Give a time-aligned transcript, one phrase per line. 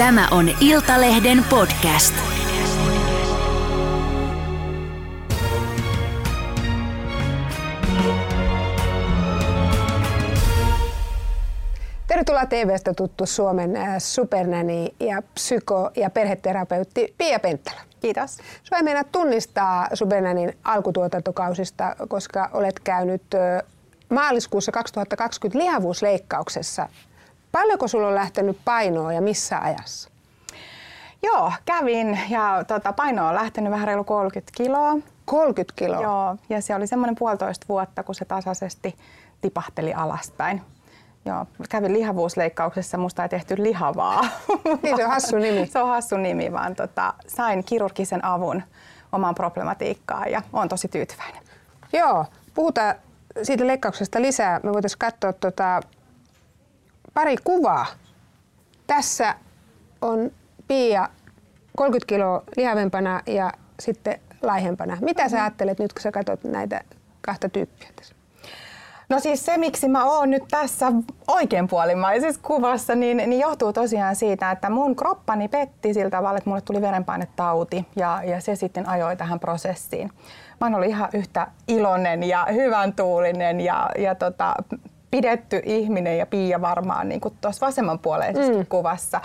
[0.00, 2.14] Tämä on Iltalehden podcast.
[12.06, 17.80] Tervetuloa TVstä tuttu Suomen äh, supernäni ja psyko- ja perheterapeutti Pia Penttälä.
[18.00, 18.36] Kiitos.
[18.62, 23.62] Sua ei meinaa tunnistaa Supernänin alkutuotantokausista, koska olet käynyt ö,
[24.10, 26.88] maaliskuussa 2020 lihavuusleikkauksessa.
[27.52, 30.10] Paljonko sulla on lähtenyt painoa ja missä ajassa?
[31.22, 34.92] Joo, kävin ja tota, paino on lähtenyt vähän reilu 30 kiloa.
[35.24, 36.00] 30 kiloa.
[36.00, 38.96] Joo, ja se oli semmoinen puolitoista vuotta, kun se tasaisesti
[39.40, 40.62] tipahteli alaspäin.
[41.24, 44.20] Joo, kävin lihavuusleikkauksessa, musta ei tehty lihavaa.
[44.82, 45.66] Niin, se on hassu nimi.
[45.72, 48.62] se on hassu nimi, vaan tota, sain kirurgisen avun
[49.12, 51.42] omaan problematiikkaan ja olen tosi tyytyväinen.
[51.92, 52.94] Joo, puhutaan
[53.42, 54.60] siitä leikkauksesta lisää.
[54.62, 55.80] Me voitaisiin katsoa tota
[57.14, 57.86] pari kuvaa.
[58.86, 59.34] Tässä
[60.02, 60.30] on
[60.68, 61.08] Pia
[61.76, 64.98] 30 kiloa lihavempana ja sitten laihempana.
[65.00, 66.80] Mitä sä ajattelet nyt, kun sä katsot näitä
[67.20, 68.14] kahta tyyppiä tässä?
[69.08, 70.92] No siis se, miksi mä oon nyt tässä
[71.28, 76.60] oikeanpuolimaisessa kuvassa, niin, niin johtuu tosiaan siitä, että mun kroppani petti sillä tavalla, että mulle
[76.60, 80.10] tuli verenpainetauti ja, ja se sitten ajoi tähän prosessiin.
[80.60, 84.54] Mä oon ollut ihan yhtä iloinen ja hyvän tuulinen ja, ja tota,
[85.10, 88.66] pidetty ihminen ja Pia varmaan niin tuossa vasemmanpuoleisessa mm.
[88.68, 89.20] kuvassa.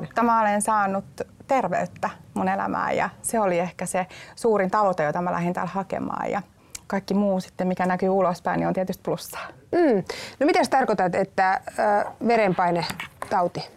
[0.00, 1.04] Mutta mä olen saanut
[1.46, 6.30] terveyttä mun elämään ja se oli ehkä se suurin tavoite, jota mä lähdin täällä hakemaan.
[6.30, 6.42] Ja
[6.86, 9.46] kaikki muu sitten, mikä näkyy ulospäin, niin on tietysti plussaa.
[9.72, 10.04] Mm.
[10.40, 13.68] No mitä sä tarkoitat, että äh, verenpainetauti,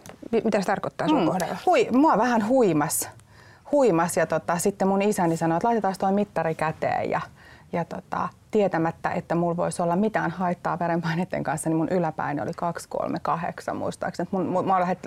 [0.44, 1.26] mitä se tarkoittaa sun mm.
[1.26, 1.56] kohdalla?
[1.66, 3.08] Hui, mua vähän huimas,
[3.72, 7.20] huimas ja tota, sitten mun isäni sanoi, että laitetaan tuo mittari käteen ja,
[7.72, 12.50] ja tota, tietämättä, että mulla voisi olla mitään haittaa verenpaineiden kanssa, niin mun yläpäin oli
[12.56, 14.28] 238 muistaakseni.
[14.32, 14.98] Mun, mun, mä lähet,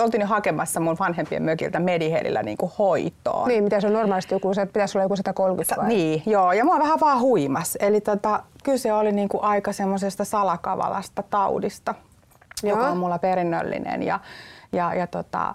[0.00, 3.48] oltiin jo hakemassa mun vanhempien mökiltä Medihelillä niin kuin hoitoon.
[3.48, 5.88] Niin, mitä se on normaalisti joku, se pitäisi olla joku 130 vai?
[5.88, 7.76] Niin, joo, ja mua vähän vaan huimas.
[7.80, 11.94] Eli tota, kyse oli niin kuin aika semmoisesta salakavalasta taudista,
[12.62, 12.78] joo.
[12.78, 14.02] joka on mulla perinnöllinen.
[14.02, 14.20] Ja,
[14.72, 15.54] ja, ja tota,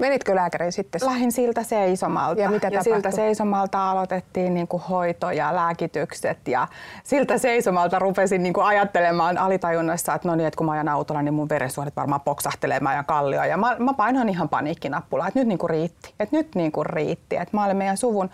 [0.00, 1.00] Menitkö lääkäriin sitten?
[1.04, 2.40] Lähin siltä seisomalta.
[2.40, 6.68] Ja mitä ja siltä seisomalta aloitettiin niin kuin hoito ja lääkitykset ja
[7.04, 11.22] siltä seisomalta rupesin niin kuin ajattelemaan alitajunnassa, että no niin, että kun mä ajan autolla,
[11.22, 13.46] niin mun verensuonet varmaan poksahtelee, mä ajan kallioa.
[13.46, 16.14] Ja mä, mä painoin ihan paniikkinappulaa, että nyt niin kuin riitti.
[16.20, 17.36] Että nyt niin kuin riitti.
[17.36, 18.30] Että mä olen meidän suvun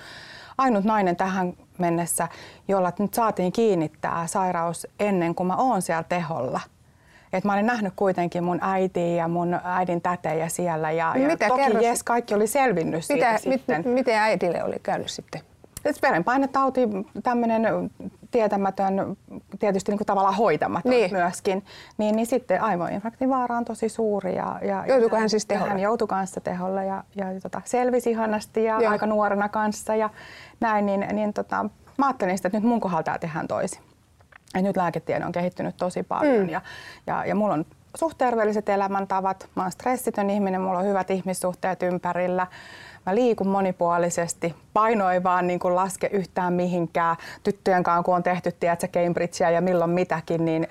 [0.59, 2.28] ainut nainen tähän mennessä,
[2.69, 6.60] jolla nyt saatiin kiinnittää sairaus ennen kuin mä oon siellä teholla–
[7.32, 11.48] et mä olin nähnyt kuitenkin mun äiti ja mun äidin tätejä siellä ja, ja Mitä
[11.48, 11.84] toki kerros?
[11.84, 13.76] jes, kaikki oli selvinnyt siitä Mitä, sitten.
[13.76, 15.41] Mit, miten äidille oli käynyt sitten?
[16.03, 16.81] verenpainetauti,
[17.22, 17.91] tämmöinen
[18.31, 19.16] tietämätön,
[19.59, 21.12] tietysti niin kuin tavallaan hoitamaton niin.
[21.12, 21.65] myöskin,
[21.98, 24.34] niin, niin sitten aivoinfarktin vaara on tosi suuri.
[24.34, 25.70] Ja, ja, Joutuiko hän siis teholle?
[25.70, 28.92] Hän joutui kanssa teholle ja, ja tota, selvisi ihanasti ja Joo.
[28.92, 30.10] aika nuorena kanssa ja
[30.60, 31.66] näin, niin, niin tota,
[31.98, 33.85] mä ajattelin sitä, että nyt mun kohdalla tämä tehdään toisin.
[34.54, 36.48] Et nyt lääketiede on kehittynyt tosi paljon mm.
[36.48, 36.60] ja,
[37.06, 37.64] ja, ja mulla on
[37.96, 39.48] suhteelliset elämäntavat.
[39.54, 42.46] Mä oon stressitön ihminen, mulla on hyvät ihmissuhteet ympärillä.
[43.06, 47.16] Mä liikun monipuolisesti, paino ei vaan niin kuin laske yhtään mihinkään.
[47.42, 50.68] Tyttöjen kanssa, kun on tehty tiedätkö, Cambridgea ja milloin mitäkin, niin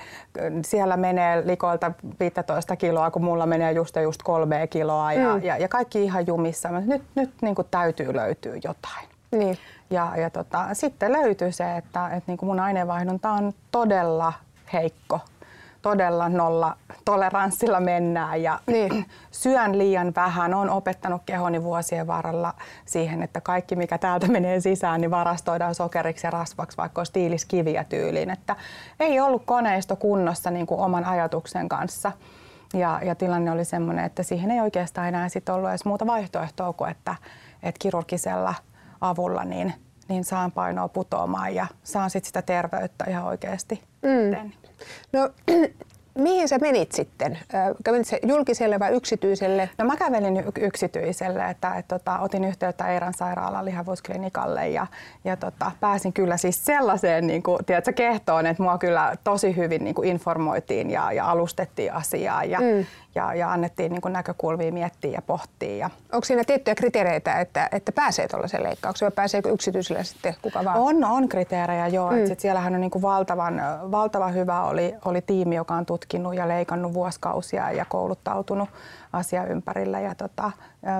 [0.66, 5.44] siellä menee likoilta 15 kiloa, kun mulla menee just ja just kolme kiloa ja, mm.
[5.44, 6.70] ja, ja kaikki ihan jumissa.
[6.70, 9.15] Nyt, nyt niin kuin täytyy löytyä jotain.
[9.36, 9.58] Niin.
[9.90, 14.34] Ja, ja tota, sitten löytyy se, että, että niin kuin mun aineenvaihdunta on todella
[14.74, 15.20] heikko
[15.86, 19.06] todella nolla toleranssilla mennään ja niin.
[19.32, 20.54] syön liian vähän.
[20.54, 22.54] Olen opettanut kehoni vuosien varrella
[22.86, 27.84] siihen, että kaikki mikä täältä menee sisään, niin varastoidaan sokeriksi ja rasvaksi, vaikka olisi tiiliskiviä
[27.84, 28.30] tyyliin.
[28.30, 28.56] Että
[29.00, 32.12] ei ollut koneisto kunnossa niin kuin oman ajatuksen kanssa.
[32.74, 36.74] Ja, ja tilanne oli sellainen, että siihen ei oikeastaan enää sit ollut edes muuta vaihtoehtoa
[36.74, 37.16] kuin, että,
[37.64, 38.54] että kirurgisella–
[39.02, 39.74] avulla niin,
[40.08, 43.84] niin saan painoa putoamaan ja saan sit sitä terveyttä ihan oikeasti.
[44.02, 44.52] Mm.
[45.14, 45.30] No
[46.16, 47.40] Mihin sä menit sitten?
[47.84, 49.70] Kävelit se julkiselle vai yksityiselle?
[49.78, 54.88] No mä kävelin yksityiselle, että, että tota, otin yhteyttä Eiran sairaalan lihavuusklinikalle ja,
[55.24, 59.84] ja tota, pääsin kyllä siis sellaiseen niin kuin, tiedätkö, kehtoon, että mua kyllä tosi hyvin
[59.84, 62.86] niin kuin informoitiin ja, ja alustettiin asiaa ja, mm.
[63.16, 65.78] ja, ja annettiin niin kuin näkökulmia miettiä ja pohtia.
[65.78, 65.90] Ja...
[66.14, 70.80] Onko siinä tiettyjä kriteereitä, että, että pääsee tuollaiseen leikkaukseen vai pääseekö yksityiselle sitten kuka vaan?
[70.80, 72.12] On, on kriteerejä joo.
[72.12, 72.26] Mm.
[72.28, 76.36] Sit siellähän on niin kuin valtavan, valtavan hyvä oli, oli tiimi, joka on tutkinut tutkinut
[76.36, 78.70] ja leikannut vuosikausia ja kouluttautunut
[79.14, 80.00] asia ympärillä.
[80.00, 80.52] Ja tota,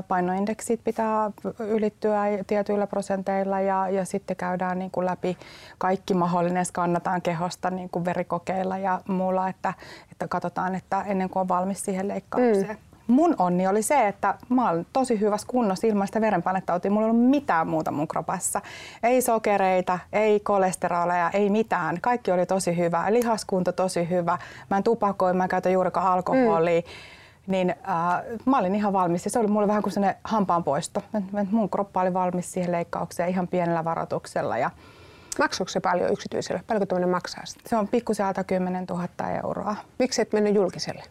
[0.08, 5.38] painoindeksit pitää ylittyä tietyillä prosenteilla ja, ja sitten käydään niin kuin läpi
[5.78, 9.74] kaikki mahdollinen, skannataan kehosta niin kuin verikokeilla ja muulla, että,
[10.12, 12.68] että katsotaan, että ennen kuin on valmis siihen leikkaukseen.
[12.68, 12.95] Mm.
[13.08, 16.92] Mun onni oli se, että mä olen tosi hyvässä kunnossa ilman sitä verenpainetautia.
[16.92, 18.62] Mulla ei ollut mitään muuta mun kropassa.
[19.04, 21.98] Ei sokereita, ei kolesteroleja, ei mitään.
[22.02, 23.06] Kaikki oli tosi hyvä.
[23.10, 24.38] Lihaskunto tosi hyvä.
[24.70, 26.82] Mä en tupakoi, mä en käytä juurikaan alkoholia.
[26.82, 26.88] Mm.
[27.48, 31.04] Niin äh, mä olin ihan valmis ja se oli mulle vähän kuin sellainen hampaanpoisto.
[31.52, 34.58] Mun kroppa oli valmis siihen leikkaukseen ihan pienellä varoituksella.
[34.58, 34.72] Ja
[35.40, 36.62] Maksuuko se paljon yksityisellä?
[36.68, 37.70] Paljonko tämmöinen maksaa sitä?
[37.70, 39.08] Se on pikkusen 10 000
[39.44, 39.76] euroa.
[40.00, 41.04] Miksi et mennyt julkiselle?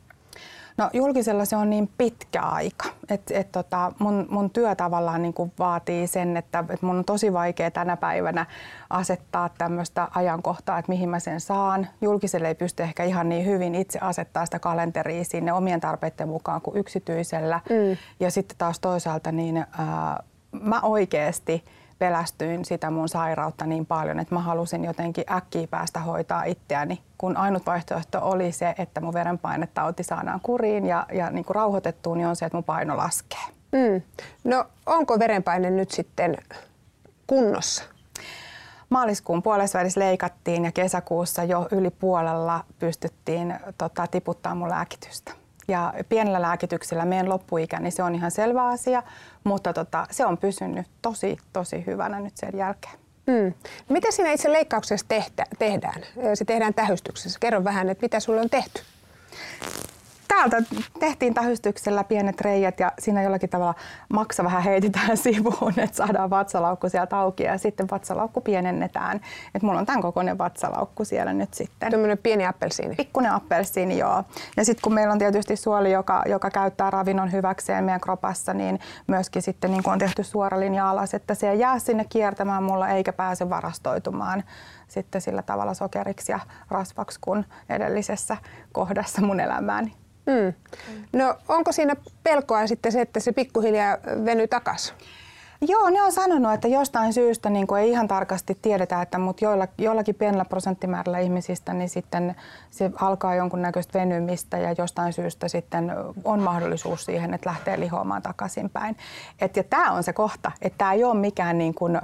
[0.76, 2.88] No julkisella se on niin pitkä aika.
[3.10, 7.04] Et, et tota, mun, mun työ tavallaan niin kuin vaatii sen, että et mun on
[7.04, 8.46] tosi vaikea tänä päivänä
[8.90, 11.88] asettaa tämmöistä ajankohtaa, että mihin mä sen saan.
[12.00, 16.60] Julkiselle ei pysty ehkä ihan niin hyvin itse asettaa sitä kalenteria sinne omien tarpeiden mukaan
[16.60, 17.60] kuin yksityisellä.
[17.70, 17.96] Mm.
[18.20, 20.22] Ja sitten taas toisaalta niin ää,
[20.62, 21.64] mä oikeasti
[21.98, 27.36] pelästyin sitä mun sairautta niin paljon, että mä halusin jotenkin äkkiä päästä hoitaa itseäni, kun
[27.36, 32.26] ainut vaihtoehto oli se, että mun verenpainetauti saadaan kuriin ja, ja niin kuin rauhoitettuun, niin
[32.26, 33.44] on se, että mun paino laskee.
[33.72, 34.02] Mm.
[34.44, 36.36] No onko verenpaine nyt sitten
[37.26, 37.84] kunnossa?
[38.90, 45.43] Maaliskuun puolessa leikattiin ja kesäkuussa jo yli puolella pystyttiin tota, tiputtaa mun lääkitystä.
[45.68, 49.02] Ja pienellä lääkityksellä meidän loppuikä, niin se on ihan selvä asia,
[49.44, 52.94] mutta tota, se on pysynyt tosi, tosi hyvänä nyt sen jälkeen.
[53.26, 53.54] Mm.
[53.88, 56.02] Miten siinä itse leikkauksessa tehtä, tehdään?
[56.34, 57.38] Se tehdään tähystyksessä.
[57.38, 58.82] Kerro vähän, että mitä sulle on tehty?
[60.34, 60.62] Täältä
[61.00, 63.74] tehtiin tähystyksellä pienet reijät ja siinä jollakin tavalla
[64.14, 69.20] maksa vähän heitetään sivuun, että saadaan vatsalaukku sieltä auki ja sitten vatsalaukku pienennetään.
[69.54, 71.90] Et mulla on tämän kokoinen vatsalaukku siellä nyt sitten.
[71.90, 72.94] Tämmöinen pieni appelsiini.
[72.94, 74.24] Pikkuinen appelsiini, joo.
[74.56, 78.80] Ja sitten kun meillä on tietysti suoli, joka, joka käyttää ravinnon hyväkseen meidän kropassa, niin
[79.06, 82.88] myöskin sitten niin on tehty suora linja alas, että se ei jää sinne kiertämään mulla
[82.88, 84.44] eikä pääse varastoitumaan
[84.88, 86.40] sitten sillä tavalla sokeriksi ja
[86.70, 88.36] rasvaksi kuin edellisessä
[88.72, 90.03] kohdassa mun elämääni.
[90.26, 90.52] Mm.
[91.12, 94.94] No onko siinä pelkoa sitten se, että se pikkuhiljaa venyy takaisin?
[95.68, 99.68] Joo, ne on sanonut, että jostain syystä niin ei ihan tarkasti tiedetä, että mutta joilla,
[99.78, 102.36] jollakin pienellä prosenttimäärällä ihmisistä niin sitten
[102.70, 105.92] se alkaa jonkunnäköistä venymistä ja jostain syystä sitten
[106.24, 108.96] on mahdollisuus siihen, että lähtee lihoamaan takaisinpäin.
[109.40, 112.00] Et, ja tämä on se kohta, että tämä ei ole mikään niin kuin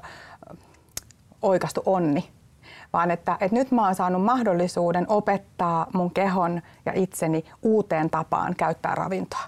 [1.42, 2.30] oikastu onni,
[2.92, 8.54] vaan että, että nyt mä oon saanut mahdollisuuden opettaa mun kehon ja itseni uuteen tapaan
[8.56, 9.44] käyttää ravintoa.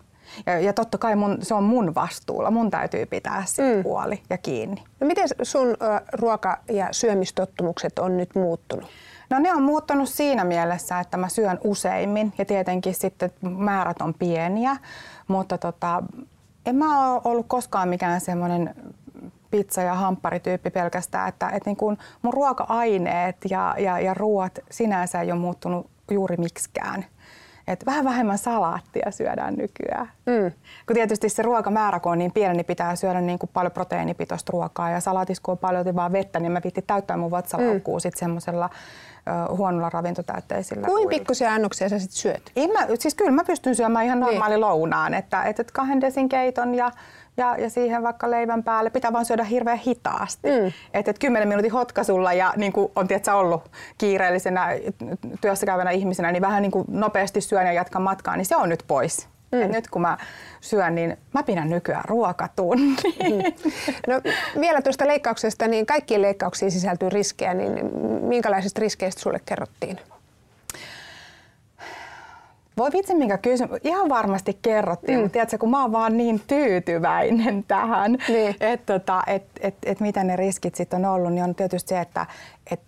[0.46, 2.50] Ja, ja totta kai mun, se on mun vastuulla.
[2.50, 3.82] Mun täytyy pitää se mm.
[3.82, 4.82] puoli ja kiinni.
[5.00, 5.74] No miten sun ö,
[6.12, 8.90] ruoka- ja syömistottumukset on nyt muuttunut?
[9.30, 14.14] No ne on muuttunut siinä mielessä, että mä syön useimmin ja tietenkin sitten määrät on
[14.14, 14.76] pieniä,
[15.28, 16.02] mutta tota,
[16.66, 18.74] en mä ole ollut koskaan mikään semmoinen
[19.56, 25.20] pizza- ja hampparityyppi pelkästään, että, että niin kuin mun ruoka-aineet ja, ja, ja ruoat sinänsä
[25.20, 27.04] ei ole muuttunut juuri miksikään.
[27.68, 30.10] Et vähän vähemmän salaattia syödään nykyään.
[30.26, 30.52] Mm.
[30.86, 34.50] Kun tietysti se ruokamäärä, kun on niin pieni, niin pitää syödä niin kuin paljon proteiinipitoista
[34.52, 34.90] ruokaa.
[34.90, 38.00] Ja salaatissa, kun on paljon vaan vettä, niin mä piti täyttää mun vatsalaukkuu mm.
[38.00, 38.70] sitten semmoisella
[39.56, 40.86] huonolla ravintotäytteisillä.
[40.86, 42.52] Kuinka pikkusia annoksia sä sitten syöt?
[42.56, 44.60] En mä, siis kyllä mä pystyn syömään ihan normaali niin.
[44.60, 45.14] lounaan.
[45.14, 46.90] Että, että kahden desin keiton ja
[47.36, 50.48] ja, ja siihen vaikka leivän päälle pitää vaan syödä hirveän hitaasti.
[50.48, 50.72] Mm.
[50.94, 54.68] Että et 10 minuutin hotkasulla ja niin kuin on tietysti ollut kiireellisenä
[55.40, 58.68] työssä käyvänä ihmisenä, niin vähän niin kuin nopeasti syön ja jatkan matkaa, niin se on
[58.68, 59.28] nyt pois.
[59.52, 59.62] Mm.
[59.62, 60.18] Et nyt kun mä
[60.60, 62.96] syön, niin mä pidän nykyään ruokatunnin.
[63.04, 63.52] Mm.
[64.08, 64.20] No,
[64.60, 69.98] vielä tuosta leikkauksesta, niin kaikkiin leikkauksiin sisältyy riskejä, niin minkälaisista riskeistä sulle kerrottiin?
[72.76, 73.80] Voi vitsi, minkä kysymys.
[73.84, 75.22] Ihan varmasti kerrottiin, mm.
[75.22, 78.56] mutta tiedätkö, kun mä oon vaan niin tyytyväinen tähän, niin.
[78.60, 82.00] että tota, et, et, et mitä ne riskit sitten on ollut, niin on tietysti se,
[82.00, 82.26] että
[82.70, 82.80] et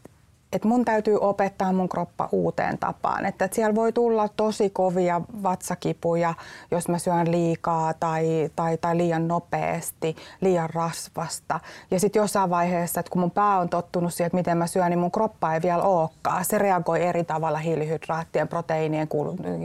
[0.54, 3.26] että mun täytyy opettaa mun kroppa uuteen tapaan.
[3.26, 6.34] Että, että siellä voi tulla tosi kovia vatsakipuja,
[6.70, 11.60] jos mä syön liikaa tai, tai, tai liian nopeasti, liian rasvasta.
[11.90, 14.90] Ja sitten jossain vaiheessa, että kun mun pää on tottunut siihen, että miten mä syön,
[14.90, 16.44] niin mun kroppa ei vielä olekaan.
[16.44, 19.08] Se reagoi eri tavalla hiilihydraattien, proteiinien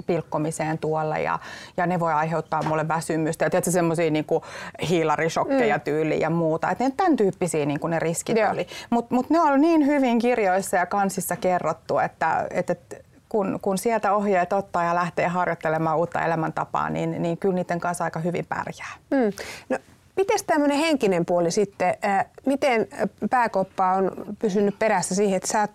[0.07, 1.39] pilkkomiseen tuolla ja,
[1.77, 3.45] ja ne voi aiheuttaa mulle väsymystä.
[3.45, 4.25] Ja tiedätkö, semmoisia niin
[4.89, 5.81] hiilarishokkeja mm.
[5.81, 6.71] tyyliin ja muuta.
[6.71, 8.51] Että tämän tyyppisiä niin ne riskit Joo.
[8.51, 8.67] oli.
[8.89, 12.75] Mutta mut ne on niin hyvin kirjoissa ja kansissa kerrottu, että, että
[13.29, 18.03] kun, kun sieltä ohjeet ottaa ja lähtee harjoittelemaan uutta elämäntapaa, niin, niin kyllä niiden kanssa
[18.03, 18.93] aika hyvin pärjää.
[19.11, 19.31] Mm.
[19.69, 19.77] No,
[20.19, 22.87] Miten tämmöinen henkinen puoli sitten, äh, miten
[23.29, 25.71] pääkoppa on pysynyt perässä siihen, että sä oot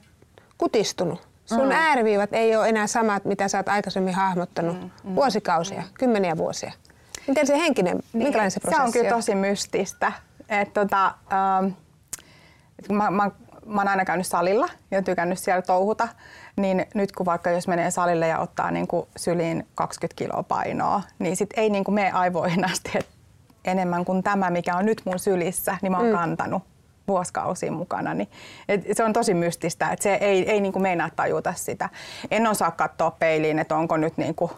[0.58, 1.28] kutistunut?
[1.44, 1.70] Sun mm.
[1.70, 5.88] ääriviivat ei ole enää samat, mitä sä oot aikaisemmin hahmottanut mm, mm, vuosikausia, mm.
[5.94, 6.72] kymmeniä vuosia.
[7.28, 8.92] Miten se henkinen, niin, minkälainen se prosessi on?
[8.92, 10.12] Se on kyllä tosi mystistä.
[10.48, 11.72] Et tota, ähm,
[12.92, 13.30] mä, mä
[13.66, 16.08] mä oon aina käynyt salilla ja tykännyt siellä touhuta.
[16.56, 21.02] niin nyt kun vaikka jos menee salille ja ottaa niin kuin syliin 20 kiloa painoa,
[21.18, 23.12] niin sit ei niin kuin mene aivoihin asti, että
[23.64, 26.12] enemmän kuin tämä, mikä on nyt mun sylissä, niin mä oon mm.
[26.12, 26.62] kantanut
[27.08, 28.14] vuosikausia mukana.
[28.14, 28.28] Niin,
[28.68, 31.88] et se on tosi mystistä, että se ei, ei niin kuin meinaa tajuta sitä.
[32.30, 34.50] En osaa katsoa peiliin, että onko nyt niin kuin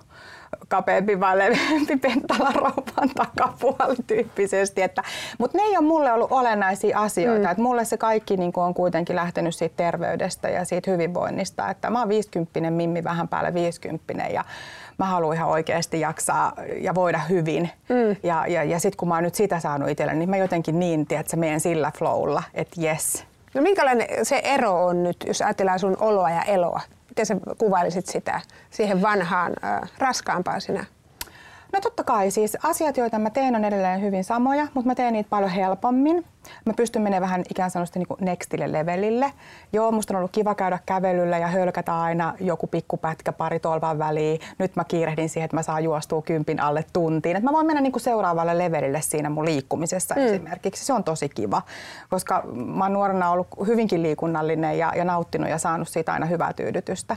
[0.68, 4.82] kapeampi vai leveämpi pentalaroupan takapuoli tyyppisesti.
[4.82, 5.02] Että,
[5.38, 7.44] mutta ne ei ole mulle ollut olennaisia asioita.
[7.44, 7.50] Mm.
[7.50, 11.70] Että mulle se kaikki niin on kuitenkin lähtenyt siitä terveydestä ja siitä hyvinvoinnista.
[11.70, 14.44] Että mä oon 50 Mimmi vähän päälle 50 ja
[14.98, 17.70] mä haluan ihan oikeasti jaksaa ja voida hyvin.
[17.88, 18.16] Mm.
[18.22, 21.00] Ja, ja, ja sitten kun mä oon nyt sitä saanut itselleni, niin mä jotenkin niin,
[21.00, 23.24] että se menen sillä flowlla, että yes.
[23.54, 26.80] No minkälainen se ero on nyt, jos ajatellaan sun oloa ja eloa?
[27.16, 30.85] Miten sä kuvailisit sitä siihen vanhaan, äh, raskaampaan sinä?
[31.73, 35.12] No totta kai, siis asiat, joita mä teen, on edelleen hyvin samoja, mutta mä teen
[35.12, 36.25] niitä paljon helpommin.
[36.66, 39.32] Mä pystyn menemään vähän ikään sanotusti niin nextille levelille.
[39.73, 44.40] Joo, musta on ollut kiva käydä kävelyllä ja hölkätä aina joku pikkupätkä pari tolvan väliin.
[44.58, 47.37] Nyt mä kiirehdin siihen, että mä saan juostua kympin alle tuntiin.
[47.37, 50.26] Että mä voin mennä niin seuraavalle levelille siinä mun liikkumisessa mm.
[50.26, 50.85] esimerkiksi.
[50.85, 51.62] Se on tosi kiva,
[52.11, 56.52] koska mä oon nuorena ollut hyvinkin liikunnallinen ja, ja nauttinut ja saanut siitä aina hyvää
[56.52, 57.16] tyydytystä.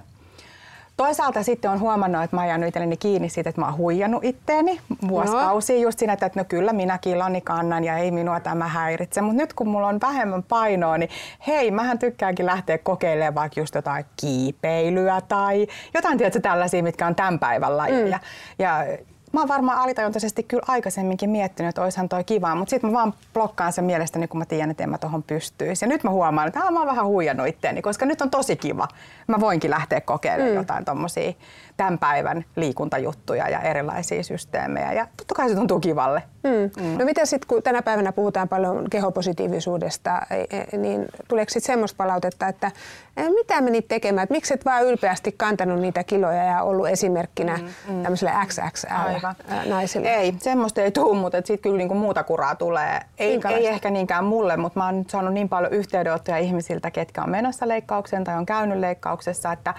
[0.99, 4.23] Toisaalta sitten on huomannut, että mä oon jäänyt itselleni kiinni siitä, että mä oon huijannut
[4.23, 5.81] itteeni vuosikausia no.
[5.81, 9.21] just siinä, että no kyllä minä kiloni kannan ja ei minua tämä häiritse.
[9.21, 11.09] Mutta nyt kun mulla on vähemmän painoa, niin
[11.47, 17.15] hei, mähän tykkäänkin lähteä kokeilemaan vaikka just jotain kiipeilyä tai jotain tietysti tällaisia, mitkä on
[17.15, 18.17] tämän päivän lajeja.
[18.17, 18.23] Mm.
[18.59, 18.85] Ja
[19.31, 23.13] mä oon varmaan alitajuntaisesti kyllä aikaisemminkin miettinyt, että oishan toi kiva, mutta sitten mä vaan
[23.33, 25.85] blokkaan sen mielestäni, kun mä tiedän, että en mä tohon pystyisi.
[25.85, 28.87] Ja nyt mä huomaan, että mä oon vähän huijannut itteeni, koska nyt on tosi kiva.
[29.27, 30.57] Mä voinkin lähteä kokeilemaan mm.
[30.57, 31.33] jotain tommosia
[31.77, 34.93] tämän päivän liikuntajuttuja ja erilaisia systeemejä.
[34.93, 36.23] Ja totta kai se tuntuu kivalle.
[36.43, 36.83] Mm.
[36.83, 36.97] Mm.
[36.97, 41.97] No miten sitten, kun tänä päivänä puhutaan paljon kehopositiivisuudesta, e, e, niin tuleeko sitten semmoista
[41.97, 42.71] palautetta, että
[43.17, 47.57] e, mitä menit tekemään, että miksi et vaan ylpeästi kantanut niitä kiloja ja ollut esimerkkinä
[47.57, 48.03] mm, mm.
[48.03, 50.07] tämmöiselle XXL-naisille?
[50.07, 52.99] Ei, semmoista ei tule, mutta sitten kyllä niinku muuta kuraa tulee.
[53.17, 57.23] Ei, ei ehkä niinkään mulle, mutta mä oon nyt saanut niin paljon yhteydenottoja ihmisiltä, ketkä
[57.23, 59.73] on menossa leikkaukseen tai on käynyt leikkauksessa, että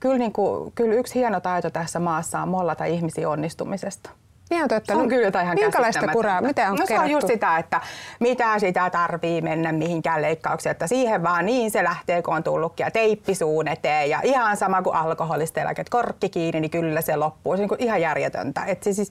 [0.00, 4.10] kyllä, niinku, kyllä yksi hieno taito tässä maassa on mollata ihmisiä onnistumisesta.
[4.52, 4.94] Niin on totta.
[4.94, 6.40] On kyllä jotain ihan Minkälaista kuraa?
[6.40, 7.80] Mitä on no, se on just sitä, että
[8.20, 12.84] mitä sitä tarvii mennä mihinkään leikkaukseen, että siihen vaan niin se lähtee, kun on tullutkin
[12.84, 17.16] ja teippi suun eteen ja ihan sama kuin alkoholisteilla, että korkki kiinni, niin kyllä se
[17.16, 17.56] loppuu.
[17.56, 18.64] Se on niin ihan järjetöntä.
[18.64, 19.10] Että siis,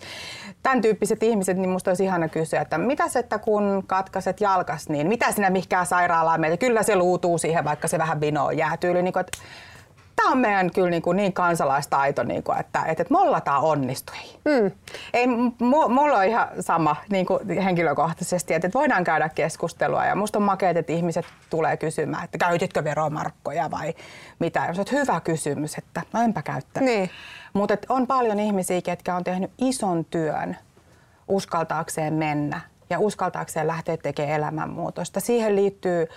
[0.64, 4.90] tämän tyyppiset ihmiset, niin musta olisi ihana kysyä, että mitä se, että kun katkaset jalkas,
[4.90, 6.58] niin mitä sinä mihinkään sairaalaan meitä?
[6.58, 9.04] Kyllä se luutuu siihen, vaikka se vähän vinoon jää tyyli.
[9.04, 9.38] Niin kuin, että
[10.22, 14.38] tämä on meidän kyllä niin, kuin niin kansalaistaito, niin kuin, että, että mollataan onnistujia.
[14.46, 14.72] Mm.
[15.14, 15.28] Ei,
[15.90, 20.44] mulla on ihan sama niin kuin henkilökohtaisesti, että, että voidaan käydä keskustelua ja musta on
[20.44, 23.94] makeet, että ihmiset tulee kysymään, että käytitkö veromarkkoja vai
[24.40, 24.60] mitä.
[24.60, 26.90] Ja on hyvä kysymys, että no enpä käyttänyt.
[26.90, 27.10] Niin.
[27.54, 30.58] Mutta on paljon ihmisiä, ketkä on tehnyt ison työn
[31.28, 35.20] uskaltaakseen mennä ja uskaltaakseen lähteä tekemään elämänmuutosta.
[35.20, 36.08] Siihen liittyy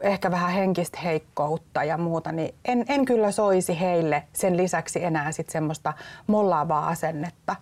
[0.00, 5.32] ehkä vähän henkistä heikkoutta ja muuta, niin en, en kyllä soisi heille sen lisäksi enää
[5.32, 5.92] sit semmoista
[6.26, 7.56] mollaavaa asennetta.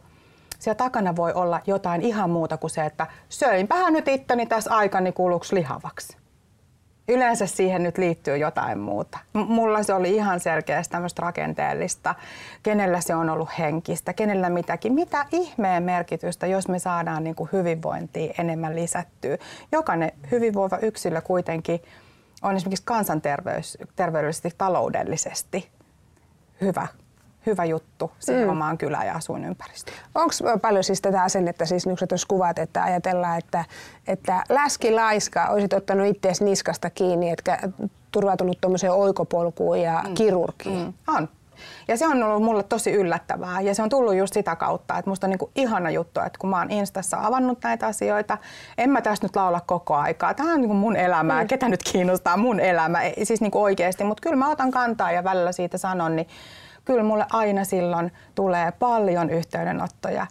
[0.59, 5.13] Siellä takana voi olla jotain ihan muuta kuin se, että söinpähän nyt itteni tässä aikani
[5.13, 6.17] kuluksi lihavaksi.
[7.09, 9.19] Yleensä siihen nyt liittyy jotain muuta.
[9.35, 12.15] M- mulla se oli ihan selkeästi tämmöistä rakenteellista,
[12.63, 14.93] kenellä se on ollut henkistä, kenellä mitäkin.
[14.93, 19.39] Mitä ihmeen merkitystä, jos me saadaan niin kuin hyvinvointia enemmän lisättyä.
[19.73, 21.83] Jokainen hyvinvoiva yksilö kuitenkin
[22.43, 25.71] on esimerkiksi kansanterveydellisesti, taloudellisesti
[26.61, 26.89] hyvä,
[27.47, 28.51] hyvä juttu siihen mm.
[28.51, 29.97] omaan kylään ja asuinympäristöön.
[30.15, 30.33] Onko
[30.63, 33.65] paljon siis tätä asennetta, siis niin tuossa kuvat, että ajatellaan, että,
[34.07, 37.59] että läskilaiska olisit ottanut itseäsi niskasta kiinni, etkä
[38.11, 40.15] turvautunut tuommoiseen oikopolkuun ja mm.
[40.15, 40.87] kirurgiin?
[40.87, 41.15] Mm.
[41.17, 41.29] On.
[41.89, 45.11] Ja se on ollut mulle tosi yllättävää ja se on tullut just sitä kautta, että
[45.11, 48.39] musta on niinku ihana juttu, että kun mä oon Instassa avannut näitä asioita,
[48.79, 50.35] en mä tässä nyt laula koko aikaa.
[50.35, 51.49] Tämä on niinku mun elämää, mm.
[51.49, 55.53] ketä nyt kiinnostaa mun elämä, siis niinku oikeasti, mutta kyllä mä otan kantaa ja välillä
[55.53, 56.29] siitä sanon, niin
[56.85, 60.27] kyllä mulle aina silloin tulee paljon yhteydenottoja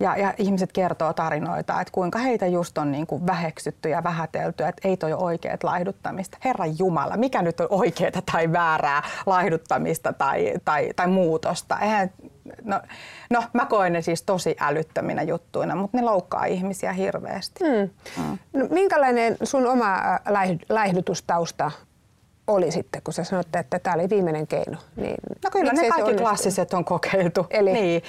[0.00, 4.64] ja, ja ihmiset kertoo tarinoita, että kuinka heitä just on niin kuin väheksytty ja vähätelty,
[4.64, 6.38] että ei toi ole oikeat laihduttamista.
[6.44, 11.78] Herran Jumala, mikä nyt on oikeaa tai väärää laihduttamista tai, tai, tai muutosta?
[11.78, 12.10] Eihän,
[12.64, 12.80] no,
[13.30, 17.64] no, mä koen ne siis tosi älyttöminä juttuina, mutta ne loukkaa ihmisiä hirveästi.
[17.64, 17.90] Hmm.
[18.16, 18.38] Hmm.
[18.52, 19.96] No, minkälainen sun oma
[20.68, 21.70] laihdutustausta
[22.46, 24.76] oli sitten, kun sä sanoit, että tämä oli viimeinen keino?
[24.96, 27.46] Niin no kyllä ne kaikki klassiset on kokeiltu.
[27.50, 27.72] Eli?
[27.72, 28.02] Niin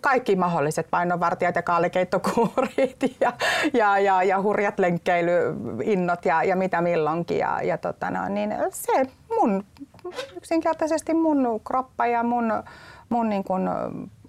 [0.00, 3.32] kaikki mahdolliset painonvartijat ja kaalikeittokuurit ja,
[3.72, 7.38] ja, ja, ja hurjat lenkkeilyinnot ja, ja mitä milloinkin.
[7.38, 9.06] Ja, ja tota no, niin se
[9.40, 9.64] mun
[10.36, 12.52] yksinkertaisesti mun kroppa ja mun,
[13.08, 13.70] mun niin kun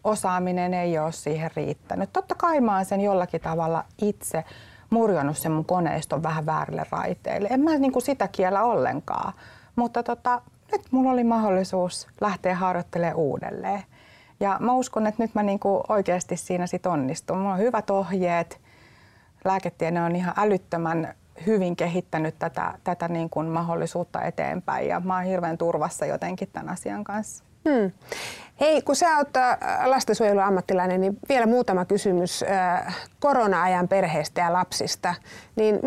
[0.03, 2.09] osaaminen ei ole siihen riittänyt.
[2.13, 4.43] Totta kai mä oon sen jollakin tavalla itse
[4.89, 7.47] murjonnut sen mun koneiston vähän väärille raiteille.
[7.51, 9.33] En mä niin kuin sitä kiellä ollenkaan,
[9.75, 13.83] mutta tota, nyt mulla oli mahdollisuus lähteä harjoittelemaan uudelleen.
[14.39, 17.37] Ja mä uskon, että nyt mä niin kuin oikeasti siinä sit onnistun.
[17.37, 18.61] Mulla on hyvät ohjeet.
[19.45, 21.13] Lääketiede on ihan älyttömän
[21.45, 26.69] hyvin kehittänyt tätä, tätä niin kuin mahdollisuutta eteenpäin ja mä oon hirveän turvassa jotenkin tämän
[26.69, 27.43] asian kanssa.
[27.69, 27.91] Hmm.
[28.59, 35.15] Hei, kun sä oot äh, lastensuojeluammattilainen, niin vielä muutama kysymys äh, korona-ajan perheistä ja lapsista.
[35.55, 35.79] Niin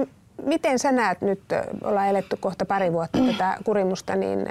[0.42, 4.46] miten sä näet nyt, äh, ollaan eletty kohta pari vuotta tätä kurimusta, niin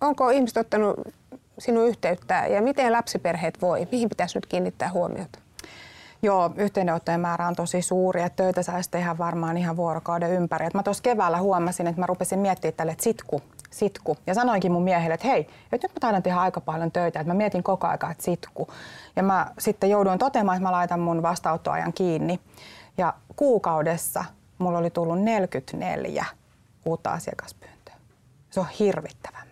[0.00, 0.96] onko ihmiset ottanut
[1.60, 3.88] sinun yhteyttä ja miten lapsiperheet voi?
[3.92, 5.38] Mihin pitäisi nyt kiinnittää huomiota?
[6.22, 10.66] Joo, yhteydenottojen määrä on tosi suuri, että töitä saisi tehdä varmaan ihan vuorokauden ympäri.
[10.66, 14.16] Et mä tuossa keväällä huomasin, että mä rupesin miettimään tälle, sitku, sitku.
[14.26, 15.40] Ja sanoinkin mun miehelle, että hei,
[15.72, 18.68] että nyt mä taidan tehdä aika paljon töitä, että mä mietin koko ajan, että sitku.
[19.16, 22.40] Ja mä sitten jouduin toteamaan, että mä laitan mun vastaanottoajan kiinni.
[22.98, 24.24] Ja kuukaudessa
[24.58, 26.24] mulla oli tullut 44
[26.84, 27.94] uutta asiakaspyyntöä.
[28.50, 29.49] Se on hirvittävä määrä.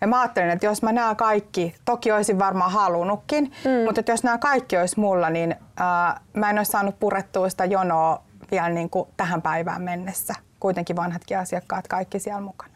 [0.00, 3.84] Ja mä ajattelin, että jos mä nämä kaikki, toki olisin varmaan halunnutkin, mm.
[3.84, 7.64] mutta että jos nämä kaikki olisi mulla, niin ää, mä en olisi saanut purettua sitä
[7.64, 10.34] jonoa vielä niin kuin tähän päivään mennessä.
[10.60, 12.72] Kuitenkin vanhatkin asiakkaat kaikki siellä mukana.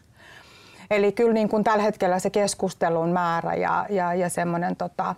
[0.91, 5.15] Eli kyllä niin kuin tällä hetkellä se keskustelun määrä ja, ja, ja semmoinen tota,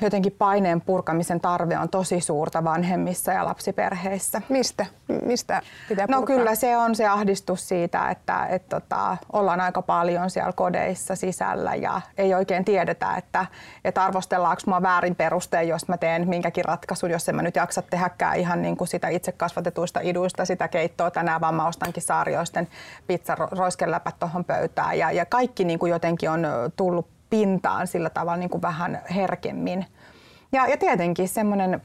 [0.00, 4.42] jotenkin paineen purkamisen tarve on tosi suurta vanhemmissa ja lapsiperheissä.
[4.48, 4.86] Mistä?
[5.24, 10.30] Mistä pitää No kyllä se on se ahdistus siitä, että et, tota, ollaan aika paljon
[10.30, 13.46] siellä kodeissa sisällä ja ei oikein tiedetä, että
[13.84, 17.82] et arvostellaanko mua väärin perusteen, jos mä teen minkäkin ratkaisun, jos en mä nyt jaksa
[17.82, 22.68] tehdäkään ihan niin kuin sitä itse kasvatetuista iduista sitä keittoa tänään, vaan mä ostankin saarioisten
[23.06, 28.36] pizza roiskeläpät tuohon pöytään ja, ja kaikki niin kuin jotenkin on tullut pintaan sillä tavalla
[28.36, 29.86] niin kuin vähän herkemmin.
[30.52, 31.82] Ja, ja tietenkin semmoinen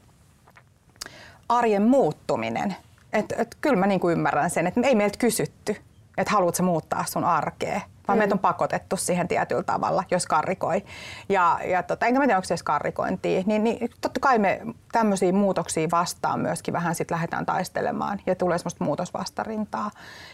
[1.48, 2.76] arjen muuttuminen.
[3.12, 5.76] Että et kyllä mä niin kuin ymmärrän sen, että ei meiltä kysytty,
[6.18, 8.20] että haluatko muuttaa sun arkea, vaan mm.
[8.20, 10.84] meitä on pakotettu siihen tietyllä tavalla, jos karrikoi.
[11.28, 13.42] Ja, ja tota, enkä mä tiedä, onko se edes karrikointia.
[13.46, 14.60] Niin, niin totta kai me
[14.92, 19.90] tämmöisiä muutoksia vastaan myöskin vähän sitten lähdetään taistelemaan ja tulee semmoista muutosvastarintaa.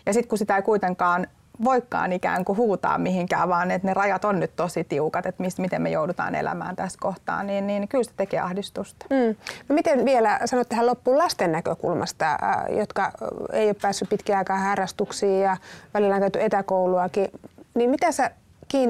[0.07, 1.27] Ja sitten kun sitä ei kuitenkaan
[1.65, 5.63] voikaan ikään kuin huutaa mihinkään, vaan että ne rajat on nyt tosi tiukat, että mistä,
[5.63, 9.07] miten me joudutaan elämään tässä kohtaa, niin, niin kyllä se tekee ahdistusta.
[9.11, 9.37] Mm.
[9.69, 13.13] No miten vielä sanot tähän loppuun lasten näkökulmasta, äh, jotka äh,
[13.53, 15.57] ei ole päässyt pitkään aikaa harrastuksiin ja
[15.95, 17.29] välillä on käyty etäkouluakin,
[17.75, 18.31] niin mitä sä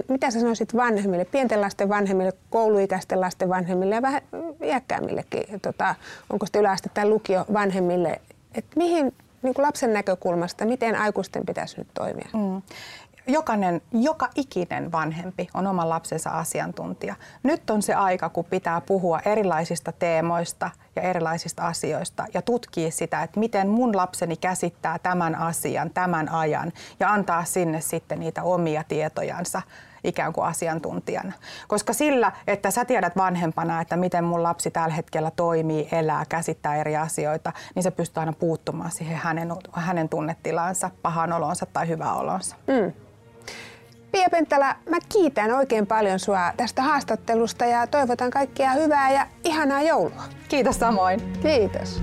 [0.08, 4.22] mitä sä sanoisit vanhemmille, pienten lasten vanhemmille, kouluikäisten lasten vanhemmille ja vähän
[4.64, 5.94] iäkkäämmillekin, tota,
[6.30, 8.20] onko sitten yläaste tai lukio vanhemmille,
[8.54, 12.28] että mihin niin kuin lapsen näkökulmasta, miten aikuisten pitäisi nyt toimia?
[12.32, 12.62] Mm.
[13.26, 17.14] Jokainen, joka ikinen vanhempi on oman lapsensa asiantuntija.
[17.42, 23.22] Nyt on se aika, kun pitää puhua erilaisista teemoista ja erilaisista asioista ja tutkia sitä,
[23.22, 28.84] että miten mun lapseni käsittää tämän asian, tämän ajan ja antaa sinne sitten niitä omia
[28.84, 29.62] tietojansa
[30.04, 31.32] ikään kuin asiantuntijana.
[31.68, 36.76] Koska sillä, että sä tiedät vanhempana, että miten mun lapsi tällä hetkellä toimii, elää, käsittää
[36.76, 42.12] eri asioita, niin se pystyy aina puuttumaan siihen hänen, hänen tunnetilansa, pahan olonsa tai hyvä
[42.12, 42.56] olonsa.
[42.66, 42.92] Mm.
[44.12, 49.82] Pia Penttälä, mä kiitän oikein paljon sua tästä haastattelusta ja toivotan kaikkia hyvää ja ihanaa
[49.82, 50.22] joulua.
[50.48, 51.32] Kiitos samoin.
[51.42, 52.02] Kiitos.